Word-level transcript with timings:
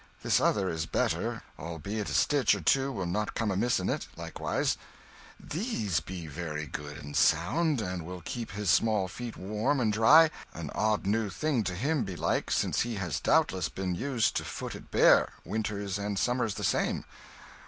This 0.23 0.41
other 0.41 0.67
is 0.67 0.87
better, 0.87 1.43
albeit 1.59 2.09
a 2.09 2.13
stitch 2.15 2.55
or 2.55 2.61
two 2.61 2.91
will 2.91 3.05
not 3.05 3.35
come 3.35 3.51
amiss 3.51 3.79
in 3.79 3.87
it, 3.87 4.07
likewise... 4.17 4.75
These 5.39 5.99
be 5.99 6.25
very 6.25 6.65
good 6.65 6.97
and 6.97 7.15
sound, 7.15 7.81
and 7.81 8.03
will 8.03 8.21
keep 8.25 8.49
his 8.49 8.71
small 8.71 9.07
feet 9.07 9.37
warm 9.37 9.79
and 9.79 9.93
dry 9.93 10.31
an 10.55 10.71
odd 10.73 11.05
new 11.05 11.29
thing 11.29 11.63
to 11.65 11.75
him, 11.75 12.03
belike, 12.03 12.49
since 12.49 12.81
he 12.81 12.95
has 12.95 13.19
doubtless 13.19 13.69
been 13.69 13.93
used 13.93 14.35
to 14.37 14.43
foot 14.43 14.73
it 14.73 14.89
bare, 14.89 15.33
winters 15.45 15.99
and 15.99 16.17
summers 16.17 16.55
the 16.55 16.63
same 16.63 17.05